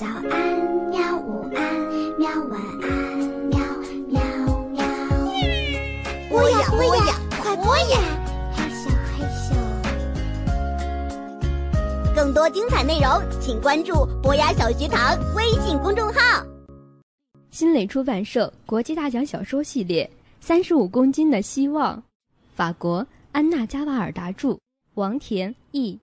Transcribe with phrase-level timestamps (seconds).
[0.00, 0.32] 早安，
[0.88, 1.14] 喵！
[1.18, 1.60] 午安，
[2.18, 2.30] 喵！
[2.48, 2.88] 晚安，
[3.50, 3.60] 喵
[4.08, 4.18] 喵
[4.70, 4.82] 喵！
[6.30, 8.00] 播呀播呀，快播呀！
[8.50, 9.54] 害羞害羞。
[12.16, 13.10] 更多精彩内容，
[13.42, 16.42] 请关注博雅小学堂微信公众号。
[17.50, 20.06] 新蕾出版社国际大奖小说系列
[20.40, 21.98] 《三十五公斤的希望》，
[22.54, 24.58] 法国安娜加瓦尔达著，
[24.94, 26.00] 王田译。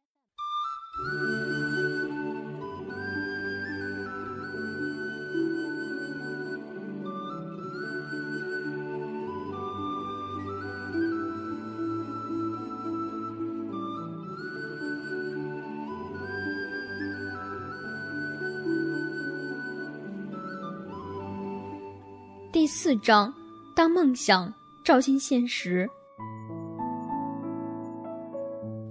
[22.67, 23.33] 第四章，
[23.73, 24.53] 当梦想
[24.83, 25.89] 照进现实。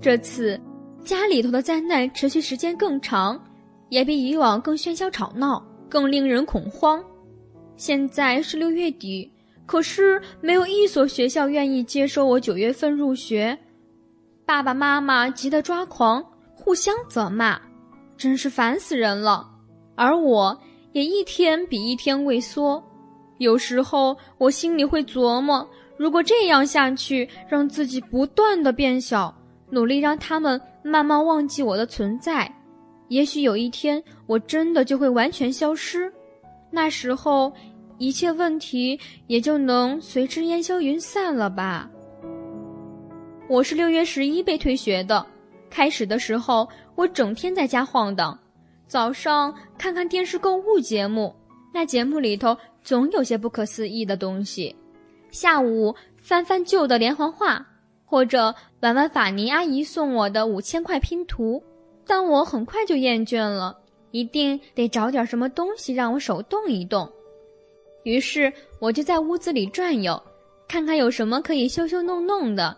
[0.00, 0.58] 这次
[1.04, 3.38] 家里头的灾难持续时间更长，
[3.90, 7.04] 也比以往更喧嚣吵闹，更令人恐慌。
[7.76, 9.30] 现在是六月底，
[9.66, 13.58] 可是没有一所学校愿意接收我九月份入学。
[14.46, 17.60] 爸爸妈妈急得抓狂，互相责骂，
[18.16, 19.46] 真是烦死人了。
[19.96, 20.58] 而我
[20.92, 22.82] 也一天比一天畏缩。
[23.38, 29.34] 有时候我心里会琢磨，如果这样下去，让自己不断的变小，
[29.70, 32.50] 努力让他们慢慢忘记我的存在，
[33.08, 36.12] 也许有一天我真的就会完全消失，
[36.70, 37.52] 那时候
[37.98, 41.90] 一切问题也就能随之烟消云散了吧。
[43.48, 45.24] 我是六月十一被退学的，
[45.70, 48.38] 开始的时候我整天在家晃荡，
[48.88, 51.34] 早上看看电视购物节目，
[51.76, 52.56] 那节目里头。
[52.86, 54.72] 总有些不可思议的东西。
[55.32, 57.66] 下午翻翻旧的连环画，
[58.04, 61.60] 或者玩玩法尼阿姨送我的五千块拼图，
[62.06, 63.76] 但我很快就厌倦了，
[64.12, 67.10] 一定得找点什么东西让我手动一动。
[68.04, 70.22] 于是我就在屋子里转悠，
[70.68, 72.76] 看看有什么可以修修弄弄的。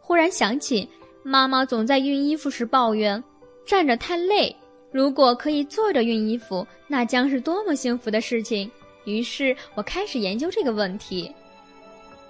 [0.00, 0.88] 忽然想起
[1.24, 3.20] 妈妈总在熨衣服时抱怨
[3.66, 4.54] 站着太累，
[4.92, 8.70] 如果可以坐着熨衣服，那将是多么幸福的事情。
[9.04, 11.32] 于是我开始研究这个问题。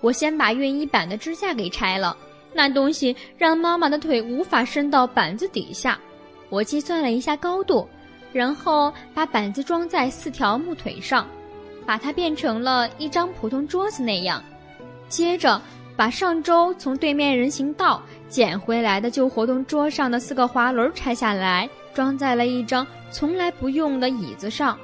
[0.00, 2.16] 我先把熨衣板的支架给拆了，
[2.54, 5.98] 那东西让妈妈的腿无法伸到板子底下。
[6.48, 7.88] 我计算了一下高度，
[8.32, 11.26] 然后把板子装在四条木腿上，
[11.84, 14.42] 把它变成了一张普通桌子那样。
[15.08, 15.60] 接着
[15.96, 24.78] 把上周从对面人行道捡回来的旧活动桌上的四个滑轮拆下来，装在了一张从来不用的椅子上。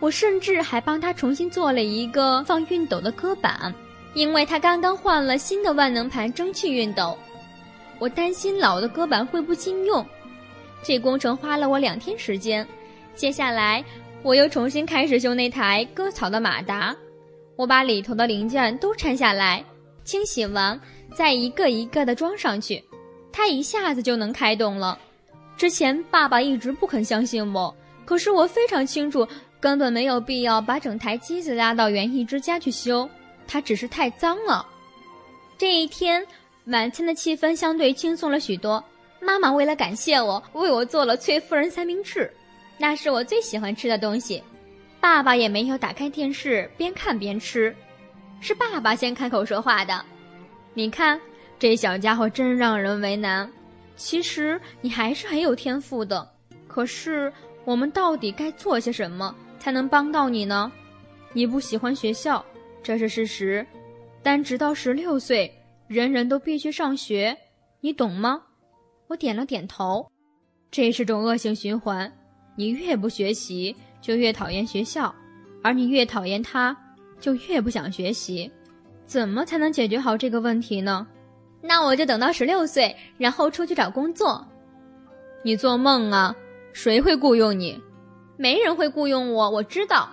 [0.00, 3.72] 我甚至还帮他重新做了一个放熨斗的搁板，
[4.14, 7.16] 因为他刚刚换了新的万能盘蒸汽熨斗。
[7.98, 10.04] 我担心老的搁板会不经用，
[10.82, 12.66] 这工程花了我两天时间。
[13.14, 13.84] 接下来，
[14.22, 16.96] 我又重新开始修那台割草的马达。
[17.54, 19.64] 我把里头的零件都拆下来，
[20.02, 20.80] 清洗完，
[21.14, 22.82] 再一个一个的装上去，
[23.30, 24.98] 它一下子就能开动了。
[25.62, 27.72] 之前爸爸一直不肯相信我，
[28.04, 29.24] 可是我非常清楚。
[29.60, 33.08] 根本没有必要把整台机子拉到园艺之家去修，
[33.46, 34.66] 它只是太脏了。
[35.56, 36.26] 这一天
[36.64, 38.82] 晚餐的气氛相对轻松了许多。
[39.20, 42.28] 妈妈为了感谢我，为我做了崔夫人三明治，
[42.76, 44.42] 那是我最喜欢吃的东西。
[44.98, 47.72] 爸爸也没有打开电视边看边吃，
[48.40, 50.04] 是爸爸先开口说话的。
[50.74, 51.20] 你看，
[51.56, 53.48] 这小家伙真让人为难。
[53.96, 56.28] 其实你还是很有天赋的，
[56.66, 57.32] 可是
[57.64, 59.34] 我们到底该做些什么？
[59.58, 60.72] 才能帮到你呢？
[61.32, 62.44] 你不喜欢学校，
[62.82, 63.64] 这是事实。
[64.22, 65.52] 但直到十六岁，
[65.86, 67.36] 人人都必须上学，
[67.80, 68.42] 你懂吗？
[69.06, 70.10] 我点了点头。
[70.70, 72.10] 这是种恶性循环，
[72.56, 75.14] 你越不学习，就越讨厌学校，
[75.62, 76.76] 而你越讨厌它，
[77.20, 78.50] 就越不想学习。
[79.04, 81.06] 怎么才能解决好这个问题呢？
[81.62, 84.44] 那我就等到十六岁，然后出去找工作。
[85.44, 86.34] 你做梦啊！
[86.72, 87.80] 谁会雇佣你？
[88.36, 90.08] 没人会雇佣我，我知道，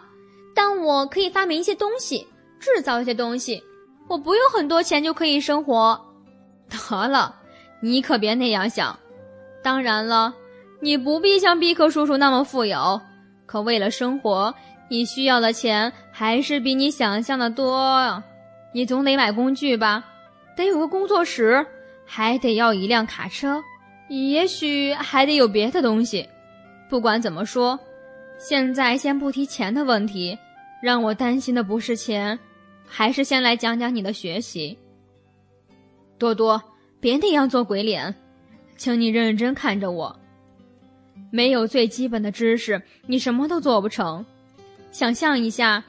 [0.53, 2.27] 但我可以发明一些东西，
[2.59, 3.63] 制造一些东西，
[4.07, 5.99] 我不用很多钱就可以生活。
[6.69, 7.35] 得了，
[7.81, 8.97] 你可别那样想。
[9.63, 10.33] 当然了，
[10.81, 13.01] 你不必像毕克叔叔那么富有，
[13.45, 14.53] 可为了生活，
[14.89, 18.21] 你需要的钱还是比你想象的多。
[18.73, 20.03] 你总得买工具吧，
[20.55, 21.65] 得有个工作室，
[22.05, 23.63] 还得要一辆卡车，
[24.09, 26.27] 也许还得有别的东西。
[26.89, 27.79] 不管怎么说。
[28.41, 30.37] 现在先不提钱的问题，
[30.81, 32.39] 让我担心的不是钱，
[32.87, 34.77] 还是先来讲讲你的学习。
[36.17, 36.63] 多多，
[37.01, 38.15] 别那样做鬼脸，
[38.77, 40.17] 请你认真看着我。
[41.29, 44.25] 没有最基本的知识，你什么都做不成。
[44.89, 45.83] 想象一下，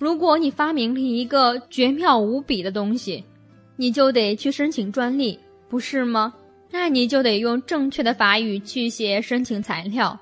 [0.00, 3.24] 如果你发明了一个绝妙无比的东西，
[3.82, 5.36] 你就得去申请专利，
[5.68, 6.32] 不是吗？
[6.70, 10.16] 那你就得用正确的法语去写申请材料。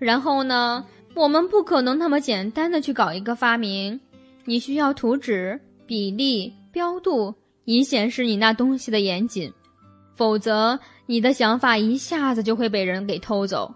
[0.00, 0.84] 然后呢，
[1.14, 4.00] 我们不可能那么简单的去搞一个发明，
[4.44, 7.32] 你需要图纸、比例、标度，
[7.66, 9.52] 以显示你那东西的严谨。
[10.16, 10.76] 否则，
[11.06, 13.72] 你的想法一下子就会被人给偷走。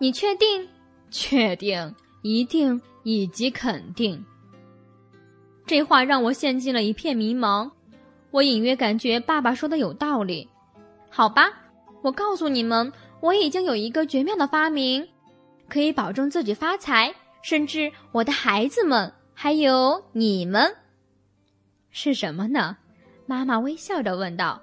[0.00, 0.68] 你确定？
[1.08, 1.94] 确定？
[2.22, 2.82] 一定？
[3.04, 4.20] 以及肯定？
[5.68, 7.70] 这话让我陷进了一片迷茫。
[8.32, 10.48] 我隐约感觉爸爸说的有道理。
[11.10, 11.52] 好吧，
[12.02, 12.90] 我告诉你们，
[13.20, 15.06] 我已经有一个绝妙的发明，
[15.68, 20.74] 可以保证自己发财，甚至我的孩子们，还有你们。
[21.90, 22.78] 是什么呢？
[23.26, 24.60] 妈妈微笑着问道。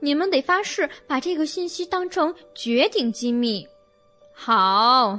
[0.00, 3.66] 你们得发誓把这个信息当成绝顶机密。
[4.32, 5.18] 好，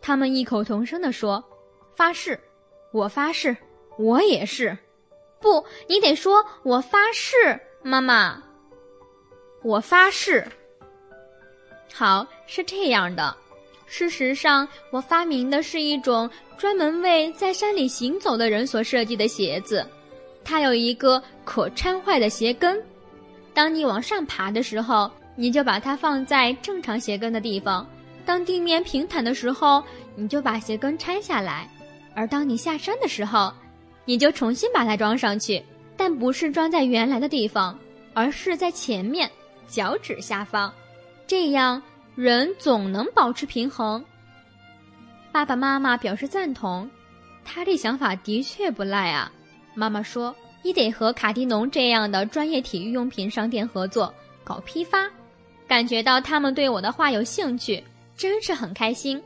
[0.00, 1.42] 他们异口同声地说
[1.94, 2.38] ：“发誓，
[2.92, 3.54] 我发誓，
[3.98, 4.76] 我也是。”
[5.40, 8.42] 不，你得说“我发誓”，妈妈。
[9.62, 10.46] 我发誓。
[11.92, 13.34] 好，是这样的。
[13.86, 19.86] 事实上，我发明的是一种专门为在山里行走的人所设计的鞋子，
[20.44, 22.82] 它有一个可拆坏的鞋跟。
[23.54, 27.84] 当你往上爬的时候，你就把它放在正常鞋跟的地方；
[28.26, 29.82] 当地面平坦的时候，
[30.14, 31.66] 你就把鞋跟拆下来；
[32.14, 33.52] 而当你下山的时候，
[34.08, 35.62] 你就重新把它装上去，
[35.94, 37.78] 但不是装在原来的地方，
[38.14, 39.30] 而是在前面
[39.68, 40.72] 脚趾下方。
[41.26, 41.82] 这样
[42.14, 44.02] 人总能保持平衡。
[45.30, 46.90] 爸爸妈妈表示赞同，
[47.44, 49.30] 他这想法的确不赖啊。
[49.74, 50.34] 妈妈说。
[50.60, 54.12] 你得和卡迪农这样的专业体育用品商店合作
[54.42, 55.08] 搞批发，
[55.68, 57.82] 感觉到他们对我的话有兴趣，
[58.16, 59.22] 真是很开心。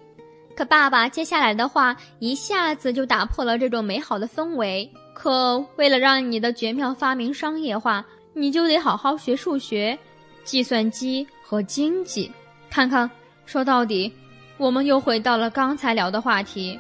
[0.55, 4.91] 可爸爸接下来的话一下子就打破了这种美好的氛围。
[5.15, 8.05] 可为了让你的绝妙发明商业化，
[8.35, 9.99] 你就得好好学数学、
[10.45, 12.31] 计算机和经济。
[12.71, 13.11] 看看，
[13.47, 14.13] 说到底，
[14.57, 16.79] 我们又回到了刚才聊的话题。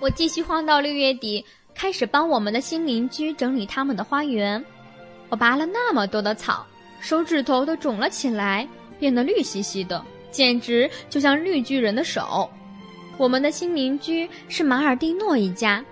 [0.00, 1.44] 我继续晃到六月底。
[1.78, 4.64] 开始帮我们的新邻居整理他们的花园，
[5.28, 6.64] 我拔了那么多的草，
[7.00, 8.66] 手指头都肿了起来，
[8.98, 12.48] 变得绿兮兮的，简直就像绿巨人的手。
[13.16, 15.84] 我们的新邻居是马尔蒂诺一家，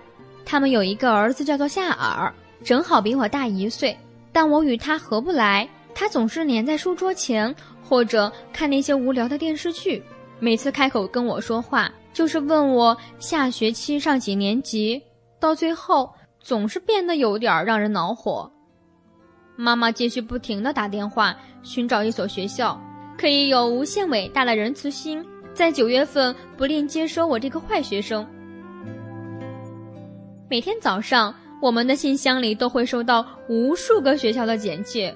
[0.45, 2.33] 他们有一个儿子叫做夏尔，
[2.63, 3.97] 正好比我大一岁，
[4.31, 5.67] 但我与他合不来。
[5.93, 10.03] 他总是黏在书桌前，或者看那些无聊的电视剧。
[10.39, 15.01] 每次开口跟我说话，就是问我下学期上几年级。
[15.39, 18.51] 到最后总是变得有点让人恼火。
[19.55, 22.77] 妈妈继续不停地打电话寻找一所学校，
[23.17, 25.23] 可以有无限伟大的仁慈心，
[25.53, 28.25] 在九月份不吝接收我这个坏学生。
[30.49, 35.15] 每天早上，我们的信箱里都会收到无数个学校的简介，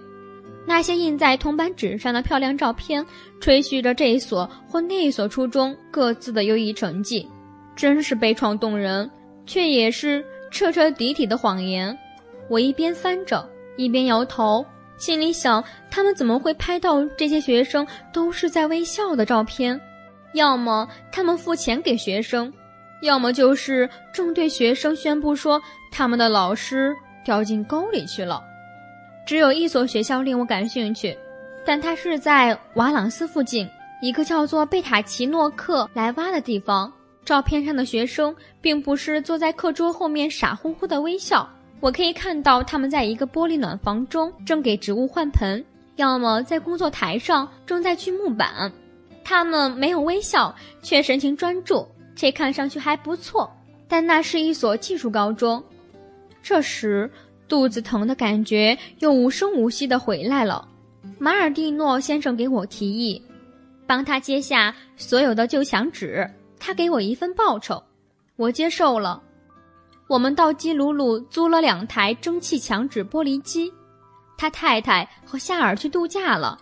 [0.66, 3.06] 那些印在铜板纸上的漂亮照片，
[3.40, 7.28] 吹嘘着这一所或那一所初中各自的优异成绩，
[7.76, 9.10] 真是悲怆动人。
[9.46, 11.98] 却也是彻彻底底的谎言。
[12.50, 13.44] 我一边翻着，
[13.78, 14.64] 一边摇头，
[15.00, 19.80] 心里想：他们怎么会拍到这些学生都是在微笑的照片？
[20.34, 22.54] 要么他们付钱给学生，
[23.02, 25.60] 要么就是正对学生宣布说
[25.92, 26.94] 他们的老师
[27.26, 28.44] 掉进沟里去了。
[29.26, 31.18] 只有一所学校令我感兴趣，
[31.66, 33.68] 但它是在瓦朗斯附近
[34.02, 36.92] 一个叫做贝塔奇诺克莱洼的地方。
[37.26, 41.48] 照片上的学生并不是坐在课桌后面傻乎乎的微笑，
[41.80, 45.64] 我可以看到他们在一个玻璃暖房中正给植物换盆，
[45.96, 48.72] 要么在工作台上正在锯木板。
[49.24, 53.50] 他们没有微笑，却神情专注，这看上去还不错。
[53.88, 55.64] 但那是一所技术高中。
[56.44, 57.10] 这时，
[57.48, 60.68] 肚子疼的感觉又无声无息地回来了。
[61.18, 63.22] 马尔蒂诺先生给我提议，
[63.88, 66.30] 帮他揭下所有的旧墙纸。
[66.60, 67.82] 他给我一份报酬，
[68.36, 69.22] 我接受了。
[70.10, 73.72] 我们到基鲁鲁租了两台蒸汽墙纸玻璃机。
[74.36, 76.58] 他太太和夏尔去度假了，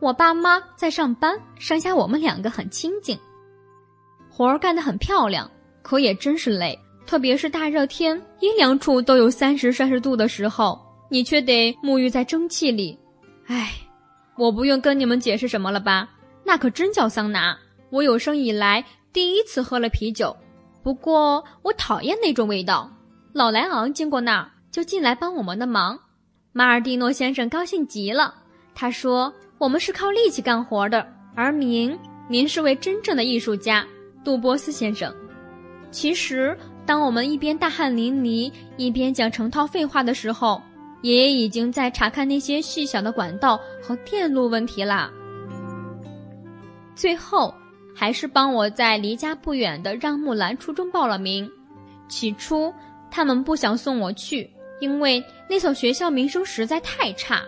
[0.00, 3.18] 我爸妈在上班，剩下我们两个很清静。
[4.30, 5.50] 活儿干得很漂亮，
[5.82, 10.80] 可也真是累，特别是大热天，阴凉处都有三十摄氏度的时候，
[11.10, 12.98] 你却得沐浴在蒸汽里。
[13.48, 13.70] 唉，
[14.38, 16.08] 我不用跟你们解释什么了吧？
[16.42, 17.54] 那可真叫桑拿。
[17.90, 18.82] 我有生以来。
[19.10, 20.36] 第一次喝了啤酒，
[20.88, 22.90] 不过我讨厌那种味道。
[23.34, 25.98] 老莱昂经过那儿就进来帮我们的忙。
[26.50, 28.34] 马尔蒂诺先生高兴极了，
[28.74, 29.30] 他说
[29.60, 31.94] ：“我们是靠力气干活的，而您，
[32.26, 33.86] 您是位真正的艺术家，
[34.24, 35.14] 杜波斯先生。
[35.90, 40.58] 其实，当我们一边大汗淋漓，一边讲成套废话的时候，
[41.02, 45.12] 爷爷已经在查看那些细小的管道和电路问题啦。
[46.94, 47.52] 最后，
[47.98, 51.50] 还是帮我在离家不远的让木兰初中报了名。
[52.08, 52.72] 起初，
[53.10, 57.42] 他们不想送我去，因为那所学校名声实在太差，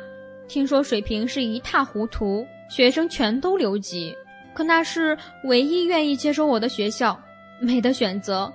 [0.49, 4.13] 听说水平是一塌糊涂，学生全都留级。
[4.53, 7.17] 可那是唯一愿意接收我的学校，
[7.61, 8.53] 没得选择。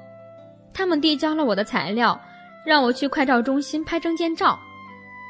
[0.73, 2.19] 他们递交了我的材料，
[2.65, 4.59] 让我去快照中心拍证件照。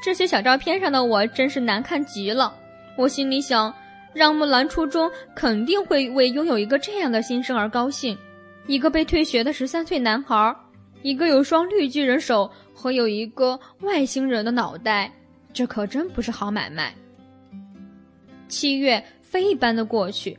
[0.03, 2.51] 这些小照片上的我真是难看极了。
[2.97, 3.71] 我心里想，
[4.15, 8.17] 让木兰初中肯定会为拥有一个这样的新生而高兴，
[8.65, 10.55] 一个被退学的十三岁男孩。
[11.01, 15.11] 一个有双绿巨人手和有一个外星人的脑袋，
[15.53, 16.95] 这可真不是好买卖。
[18.47, 20.35] 七月飞一般的过去，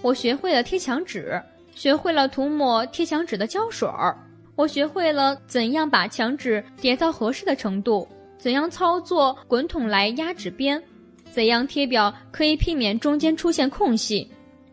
[0.00, 1.42] 我学会了贴墙纸，
[1.74, 4.16] 学会了涂抹贴墙纸的胶水儿，
[4.54, 8.08] 我学会了怎样把墙纸叠到合适的程度，
[8.38, 10.82] 怎样操作滚筒来压纸边，
[11.32, 14.28] 怎样贴表可以避免中间出现空隙。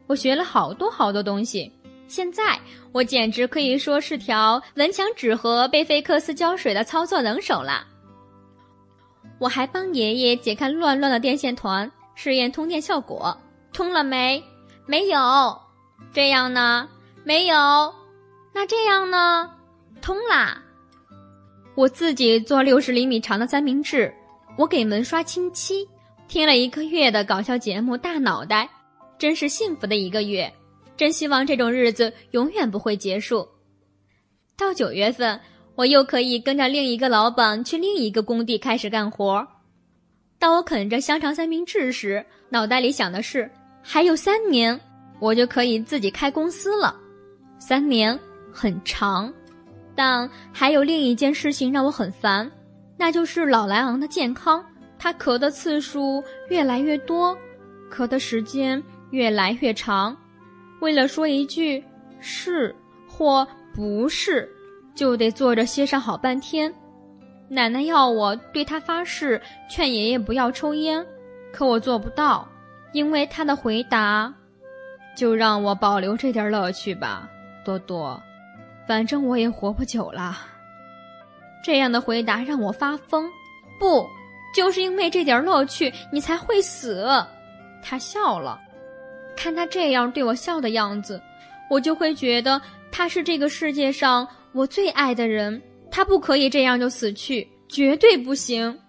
[0.08, 1.72] 我学了好多好多东西。
[2.08, 2.60] 现在
[2.92, 7.86] 我简直可以说是条文强纸和贝菲克斯胶水的操作能手了。
[9.40, 13.36] 我还帮爷爷解开乱乱的电线团，试验通电效果。
[13.74, 14.42] 通了没？
[14.86, 15.60] 没有。
[16.14, 16.88] 这样呢？
[17.24, 17.56] 没有。
[18.54, 19.52] 那这样呢？
[20.02, 20.62] 通啦。
[21.74, 24.14] 我自己做六十厘米长的三明治，
[24.58, 25.86] 我给门刷清漆，
[26.28, 28.64] 听了一个月的搞笑节目《大脑袋》，
[29.18, 30.52] 真是幸福的一个月。
[30.98, 33.48] 真希望这种日子永远不会结束。
[34.58, 35.40] 到九月份，
[35.76, 39.46] 我又可以跟着另一个老板去另一个工地开始干活。
[40.40, 43.50] 当我啃着香肠三明治时，脑袋里想的是：
[43.84, 44.80] 还有三年，
[45.20, 46.96] 我就可以自己开公司了。
[47.60, 48.18] 三年
[48.52, 49.34] 很长，
[49.96, 52.50] 但还有另一件事情让我很烦，
[52.98, 54.64] 那就是老莱昂的健康。
[54.98, 57.38] 他咳的次数越来越多，
[57.92, 60.16] 咳的时间越来越长。
[60.82, 61.84] 为了说一句
[62.20, 62.76] 是
[63.08, 64.50] 或不是，
[64.94, 66.74] 就得坐着歇上好半天。
[67.48, 71.06] 奶奶要我对她发誓，劝爷爷不要抽烟，
[71.54, 72.48] 可我做不到，
[72.92, 74.34] 因为她的回答，
[75.16, 77.30] 就让我保留这点乐趣吧，
[77.64, 78.20] 多多，
[78.88, 80.38] 反正我也活不久了。
[81.64, 83.30] 这样的回答让我发疯。
[83.80, 84.08] 不，
[84.56, 87.06] 就是因为这点乐趣，你才会死。
[87.84, 88.58] 他笑了。
[89.36, 91.22] 看他这样对我笑的样子，
[91.70, 92.60] 我就会觉得
[92.90, 95.62] 他是这个世界上我最爱的人。
[95.92, 98.80] 他不可以这样就死去，绝对不行。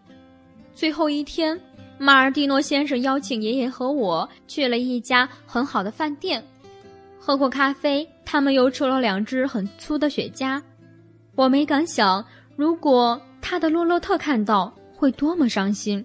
[0.73, 1.61] 最后一天，
[1.99, 6.41] 马尔蒂诺先生邀请爷爷和我去了一家很好的饭店，
[7.19, 10.63] 喝过咖啡，他们又抽了两支很粗的雪茄。
[11.35, 16.05] 我没敢想，如果他的洛洛特看到，会多么伤心。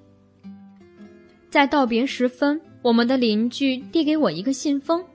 [1.50, 2.62] 在道别时分。
[2.84, 5.06] 我们的邻居递给我一个信封，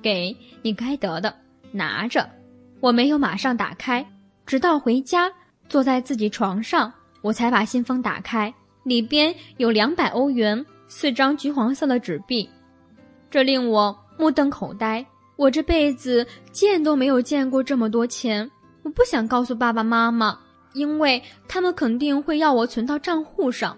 [0.00, 1.34] 给你该得的，
[1.72, 2.24] 拿着。
[2.78, 4.06] 我没有马上打开，
[4.46, 5.28] 直到回家
[5.68, 8.54] 坐在自己床上，我才把信封打开。
[8.84, 12.48] 里边有两百欧元，四张橘黄色的纸币，
[13.28, 15.04] 这令我目瞪口呆。
[15.34, 18.48] 我这辈子见都没有见过这么多钱。
[18.84, 20.38] 我不想告诉爸爸妈妈，
[20.76, 23.76] 因为他们肯定会要我存到账户上。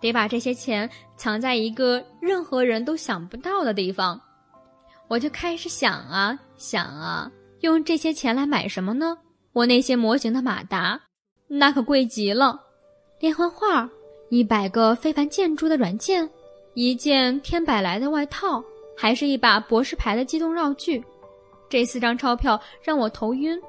[0.00, 4.18] 得把这些钱藏在一个任何人都想不到的地方，
[5.08, 7.30] 我就开始想啊想啊，
[7.60, 9.16] 用这些钱来买什么呢？
[9.52, 10.98] 我那些模型的马达，
[11.46, 12.58] 那可贵极了；
[13.20, 13.86] 连环画，
[14.30, 16.26] 一百个非凡建筑的软件，
[16.72, 18.64] 一件天百来的外套，
[18.96, 21.04] 还是一把博士牌的机动绕具。
[21.68, 23.60] 这四张钞票让我头晕。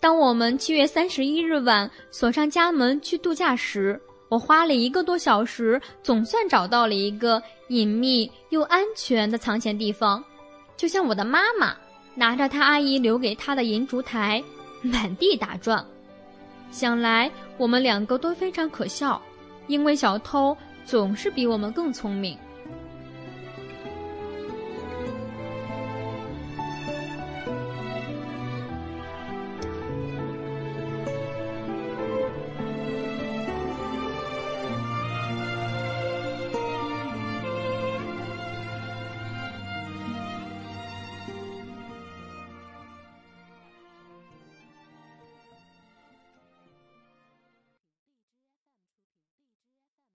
[0.00, 4.00] 当我们七月三十一日晚锁上家门去度假时。
[4.28, 10.22] 我花了一个多小时，总算找到了一个隐秘又安全的藏钱地方，
[10.76, 11.76] 就像我的妈妈
[12.12, 14.42] 拿着她阿姨留给她的银烛台，
[14.82, 15.86] 满地打转。
[16.72, 19.22] 想来我们两个都非常可笑，
[19.68, 22.36] 因为小偷总是比我们更聪明。